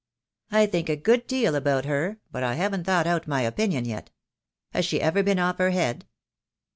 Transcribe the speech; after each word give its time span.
"I 0.49 0.65
think 0.65 0.89
a 0.89 0.95
good 0.95 1.27
deal 1.27 1.53
about 1.53 1.85
her, 1.85 2.17
but 2.31 2.41
I 2.41 2.55
haven't 2.55 2.85
thought 2.85 3.05
out 3.05 3.27
my 3.27 3.41
opinion 3.41 3.85
yet. 3.85 4.09
Has 4.71 4.83
she 4.83 4.99
ever 4.99 5.21
been 5.21 5.37
off 5.37 5.59
her 5.59 5.69
head?" 5.69 6.07